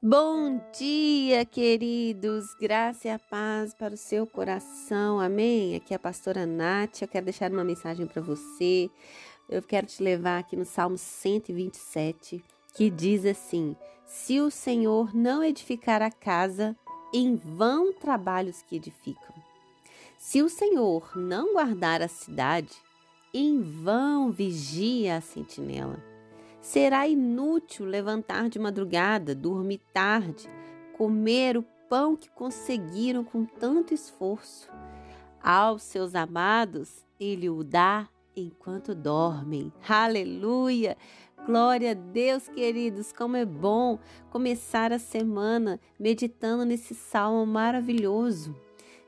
[0.00, 2.54] Bom dia, queridos.
[2.54, 5.18] Graça e a paz para o seu coração.
[5.18, 5.74] Amém.
[5.74, 7.02] Aqui é a pastora Nath.
[7.02, 8.88] Eu quero deixar uma mensagem para você.
[9.48, 13.74] Eu quero te levar aqui no Salmo 127, que diz assim:
[14.06, 16.76] Se o Senhor não edificar a casa,
[17.12, 19.34] em vão trabalhos que edificam.
[20.16, 22.72] Se o Senhor não guardar a cidade,
[23.34, 26.17] em vão vigia a sentinela.
[26.68, 30.46] Será inútil levantar de madrugada, dormir tarde,
[30.98, 34.70] comer o pão que conseguiram com tanto esforço.
[35.42, 39.72] Aos seus amados, ele o dá enquanto dormem.
[39.88, 40.94] Aleluia!
[41.46, 43.98] Glória a Deus, queridos, como é bom
[44.28, 48.54] começar a semana meditando nesse salmo maravilhoso,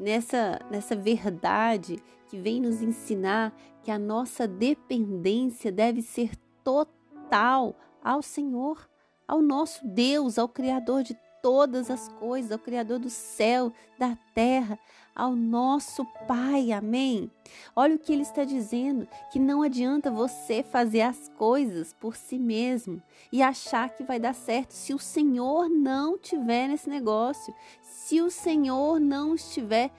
[0.00, 7.01] nessa, nessa verdade que vem nos ensinar que a nossa dependência deve ser total
[7.32, 8.86] total ao Senhor,
[9.26, 14.78] ao nosso Deus, ao Criador de todas as coisas, ao Criador do céu, da terra,
[15.16, 16.72] ao nosso Pai.
[16.72, 17.30] Amém?
[17.74, 22.38] Olha o que ele está dizendo: que não adianta você fazer as coisas por si
[22.38, 28.20] mesmo e achar que vai dar certo se o Senhor não tiver nesse negócio, se
[28.20, 29.90] o Senhor não estiver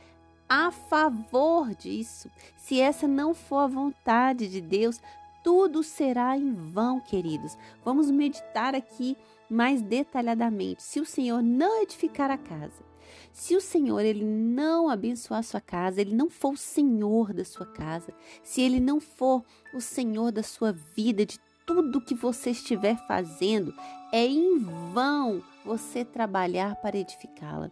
[0.48, 5.02] a favor disso, se essa não for a vontade de Deus,
[5.44, 7.58] tudo será em vão, queridos.
[7.84, 9.18] Vamos meditar aqui
[9.50, 10.82] mais detalhadamente.
[10.82, 12.84] Se o Senhor não edificar a casa,
[13.32, 17.44] se o Senhor ele não abençoar a sua casa, ele não for o Senhor da
[17.44, 22.52] sua casa, se ele não for o Senhor da sua vida, de tudo que você
[22.52, 23.74] estiver fazendo,
[24.12, 24.60] é em
[24.92, 27.72] vão você trabalhar para edificá-la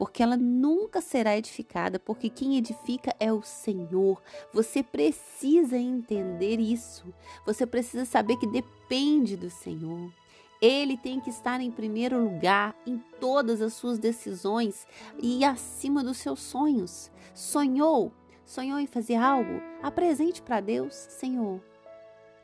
[0.00, 4.22] porque ela nunca será edificada, porque quem edifica é o Senhor.
[4.50, 7.12] Você precisa entender isso.
[7.44, 10.10] Você precisa saber que depende do Senhor.
[10.58, 14.86] Ele tem que estar em primeiro lugar em todas as suas decisões
[15.22, 17.10] e acima dos seus sonhos.
[17.34, 18.10] Sonhou?
[18.46, 19.60] Sonhou em fazer algo?
[19.82, 21.60] Apresente para Deus, Senhor.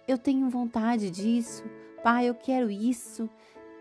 [0.06, 1.64] Eu tenho vontade disso.
[2.04, 3.30] Pai, eu quero isso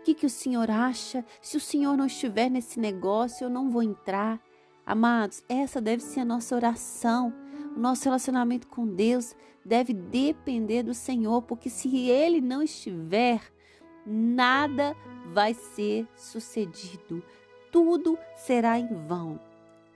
[0.06, 1.24] que, que o senhor acha?
[1.42, 4.40] Se o senhor não estiver nesse negócio, eu não vou entrar.
[4.84, 7.34] Amados, essa deve ser a nossa oração.
[7.76, 9.34] O nosso relacionamento com Deus
[9.64, 13.40] deve depender do Senhor, porque se Ele não estiver,
[14.06, 14.96] nada
[15.32, 17.20] vai ser sucedido.
[17.72, 19.40] Tudo será em vão.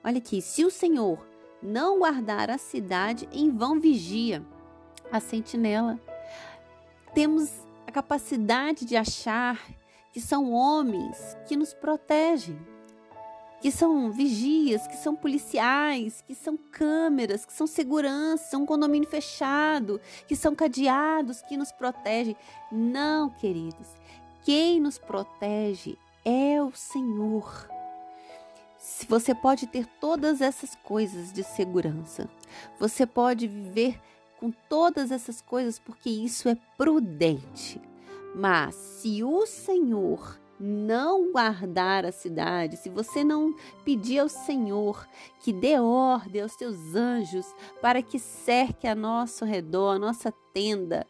[0.03, 1.25] Olha aqui, se o Senhor
[1.63, 4.45] não guardar a cidade, em vão vigia
[5.13, 6.01] a sentinela.
[7.15, 7.49] Temos
[7.87, 9.57] a capacidade de achar
[10.13, 12.59] que são homens que nos protegem,
[13.61, 20.01] que são vigias, que são policiais, que são câmeras, que são segurança, um condomínio fechado,
[20.27, 22.37] que são cadeados, que nos protegem.
[22.73, 23.89] Não, queridos.
[24.43, 27.69] Quem nos protege é o Senhor.
[28.79, 32.31] Se você pode ter todas essas coisas de segurança,
[32.79, 34.01] você pode viver
[34.39, 37.79] com todas essas coisas porque isso é prudente.
[38.35, 45.09] Mas se o Senhor não guardar a cidade, se você não pedir ao Senhor
[45.43, 47.47] que dê ordem aos teus anjos
[47.81, 51.07] para que cerque a nosso redor, a nossa tenda,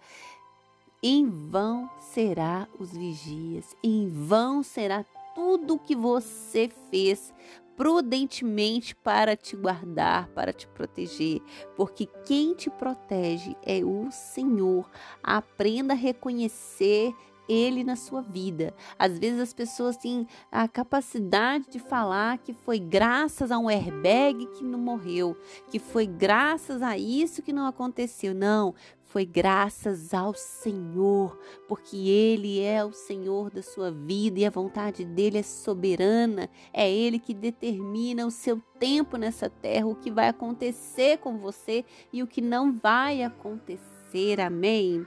[1.03, 5.05] em vão será os vigias, em vão será
[5.35, 7.33] tudo o que você fez
[7.81, 11.41] prudentemente para te guardar, para te proteger,
[11.75, 14.87] porque quem te protege é o Senhor.
[15.23, 17.11] Aprenda a reconhecer
[17.51, 18.73] ele na sua vida.
[18.99, 24.47] Às vezes as pessoas têm a capacidade de falar que foi graças a um airbag
[24.57, 25.37] que não morreu,
[25.71, 28.33] que foi graças a isso que não aconteceu.
[28.33, 28.75] Não,
[29.11, 35.05] foi graças ao Senhor, porque Ele é o Senhor da sua vida e a vontade
[35.05, 36.49] dele é soberana.
[36.73, 41.85] É Ele que determina o seu tempo nessa terra, o que vai acontecer com você
[42.13, 44.41] e o que não vai acontecer.
[44.41, 45.05] Amém.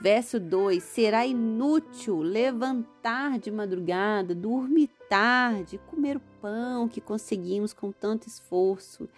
[0.00, 7.90] Verso 2: Será inútil levantar de madrugada, dormir tarde, comer o pão que conseguimos com
[7.90, 9.08] tanto esforço.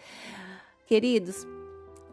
[0.87, 1.47] Queridos,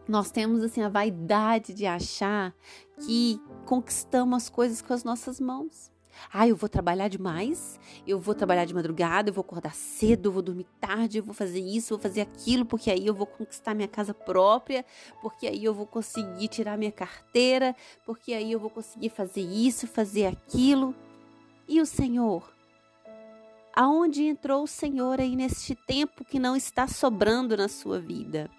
[0.07, 2.53] nós temos assim a vaidade de achar
[2.99, 5.91] que conquistamos as coisas com as nossas mãos.
[6.31, 10.31] Ah, eu vou trabalhar demais, eu vou trabalhar de madrugada, eu vou acordar cedo, eu
[10.31, 13.73] vou dormir tarde, eu vou fazer isso, vou fazer aquilo, porque aí eu vou conquistar
[13.73, 14.85] minha casa própria,
[15.21, 17.75] porque aí eu vou conseguir tirar minha carteira,
[18.05, 20.95] porque aí eu vou conseguir fazer isso, fazer aquilo.
[21.67, 22.51] E o Senhor?
[23.75, 28.49] Aonde entrou o Senhor aí neste tempo que não está sobrando na sua vida?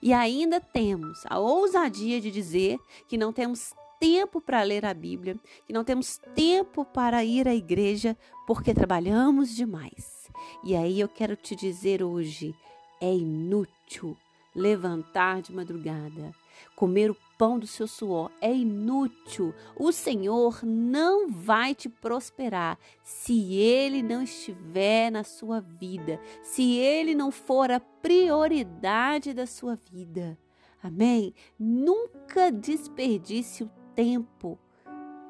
[0.00, 5.36] E ainda temos a ousadia de dizer que não temos tempo para ler a Bíblia,
[5.66, 10.30] que não temos tempo para ir à igreja porque trabalhamos demais.
[10.62, 12.54] E aí eu quero te dizer hoje:
[13.00, 14.16] é inútil
[14.54, 16.32] levantar de madrugada,
[16.76, 18.30] comer o pão do seu suor.
[18.40, 19.52] É inútil.
[19.76, 27.14] O Senhor não vai te prosperar se ele não estiver na sua vida, se ele
[27.14, 30.38] não for a prioridade da sua vida.
[30.82, 31.34] Amém?
[31.58, 34.58] Nunca desperdice o tempo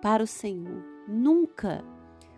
[0.02, 0.84] para o Senhor.
[1.08, 1.84] Nunca.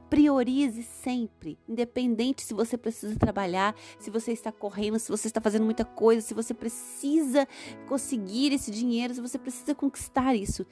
[0.09, 5.65] Priorize sempre, independente se você precisa trabalhar, se você está correndo, se você está fazendo
[5.65, 7.47] muita coisa, se você precisa
[7.89, 10.65] conseguir esse dinheiro, se você precisa conquistar isso.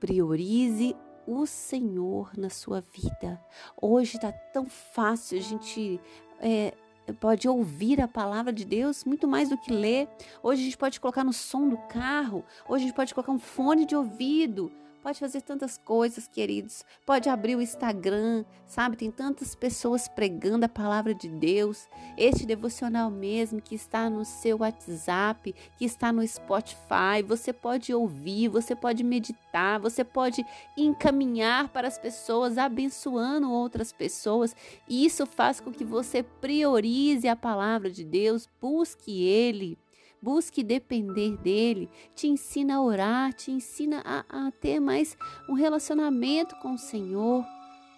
[0.00, 0.96] Priorize
[1.26, 3.38] o Senhor na sua vida.
[3.80, 6.00] Hoje está tão fácil a gente
[6.40, 6.72] é,
[7.12, 10.08] pode ouvir a palavra de Deus muito mais do que ler.
[10.42, 13.38] Hoje a gente pode colocar no som do carro, hoje a gente pode colocar um
[13.38, 14.72] fone de ouvido
[15.04, 16.82] Pode fazer tantas coisas, queridos.
[17.04, 18.96] Pode abrir o Instagram, sabe?
[18.96, 21.86] Tem tantas pessoas pregando a palavra de Deus.
[22.16, 28.48] Este devocional mesmo que está no seu WhatsApp, que está no Spotify, você pode ouvir,
[28.48, 30.42] você pode meditar, você pode
[30.74, 34.56] encaminhar para as pessoas, abençoando outras pessoas.
[34.88, 39.76] E isso faz com que você priorize a palavra de Deus, busque ele
[40.24, 46.56] busque depender dele, te ensina a orar, te ensina a, a ter mais um relacionamento
[46.56, 47.44] com o Senhor.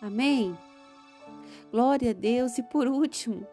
[0.03, 0.59] Amém?
[1.71, 2.59] Glória a Deus.
[2.59, 3.47] E por último,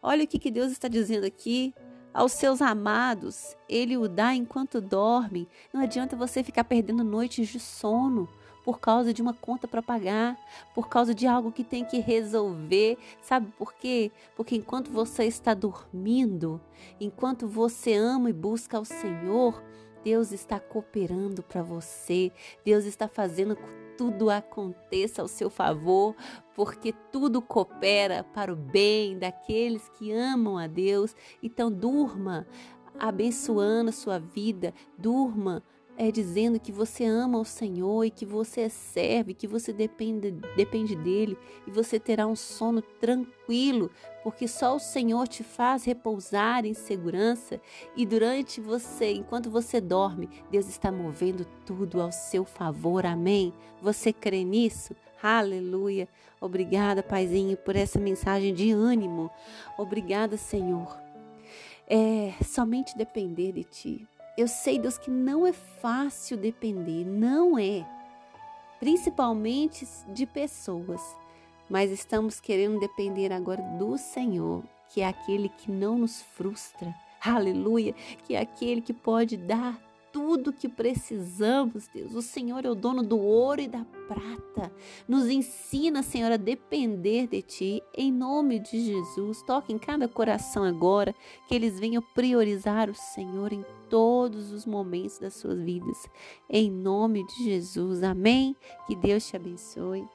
[0.00, 1.74] olha o que, que Deus está dizendo aqui.
[2.12, 5.48] Aos seus amados, ele o dá enquanto dorme.
[5.72, 8.28] Não adianta você ficar perdendo noites de sono
[8.64, 10.38] por causa de uma conta para pagar,
[10.74, 12.96] por causa de algo que tem que resolver.
[13.20, 14.10] Sabe por quê?
[14.34, 16.60] Porque enquanto você está dormindo,
[16.98, 19.62] enquanto você ama e busca ao Senhor,
[20.02, 22.32] Deus está cooperando para você.
[22.64, 23.56] Deus está fazendo
[23.96, 26.16] tudo aconteça ao seu favor,
[26.54, 31.14] porque tudo coopera para o bem daqueles que amam a Deus.
[31.42, 32.46] Então durma
[32.98, 35.62] abençoando a sua vida, durma
[35.96, 40.96] é dizendo que você ama o Senhor e que você serve, que você depende, depende
[40.96, 43.90] dele e você terá um sono tranquilo,
[44.22, 47.60] porque só o Senhor te faz repousar em segurança
[47.96, 53.06] e durante você, enquanto você dorme, Deus está movendo tudo ao seu favor.
[53.06, 53.52] Amém?
[53.80, 54.94] Você crê nisso?
[55.22, 56.08] Aleluia.
[56.40, 59.30] Obrigada, Paizinho, por essa mensagem de ânimo.
[59.78, 60.98] Obrigada, Senhor.
[61.86, 67.86] É somente depender de ti eu sei, Deus, que não é fácil depender, não é.
[68.80, 71.00] Principalmente de pessoas.
[71.70, 76.94] Mas estamos querendo depender agora do Senhor, que é aquele que não nos frustra.
[77.24, 77.94] Aleluia!
[78.24, 79.80] Que é aquele que pode dar
[80.14, 82.14] tudo que precisamos, Deus.
[82.14, 84.72] O Senhor é o dono do ouro e da prata.
[85.08, 87.82] Nos ensina, Senhor, a depender de Ti.
[87.92, 91.12] Em nome de Jesus, toque em cada coração agora,
[91.48, 96.08] que eles venham priorizar o Senhor em todos os momentos das suas vidas.
[96.48, 98.54] Em nome de Jesus, amém.
[98.86, 100.06] Que Deus te abençoe.